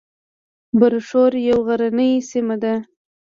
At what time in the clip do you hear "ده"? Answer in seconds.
2.63-2.73